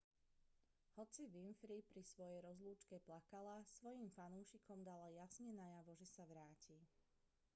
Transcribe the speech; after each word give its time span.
hoci 0.97 1.21
winfrey 1.33 1.79
pri 1.91 2.01
svojej 2.11 2.39
rozlúčke 2.47 2.95
plakala 3.07 3.57
svojim 3.77 4.07
fanúšikom 4.17 4.79
dala 4.89 5.07
jasne 5.21 5.49
najavo 5.61 5.91
že 6.01 6.07
sa 6.15 6.23
vráti 6.31 6.77